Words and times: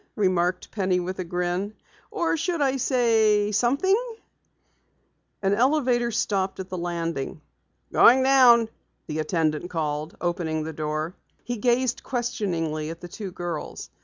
remarked 0.15 0.71
Penny 0.71 0.99
with 0.99 1.19
a 1.19 1.23
grin. 1.23 1.75
"Or 2.09 2.35
should 2.35 2.59
I 2.59 2.77
say 2.77 3.51
something?" 3.51 3.95
An 5.43 5.53
elevator 5.53 6.09
stopped 6.09 6.59
at 6.59 6.69
the 6.69 6.77
landing. 6.79 7.39
"Going 7.93 8.23
down," 8.23 8.69
the 9.05 9.19
attendant 9.19 9.69
called, 9.69 10.17
opening 10.19 10.63
the 10.63 10.73
door. 10.73 11.13
He 11.43 11.57
gazed 11.57 12.01
questioningly 12.01 12.89
at 12.89 12.99
the 12.99 13.07
two 13.07 13.31
girls. 13.31 13.91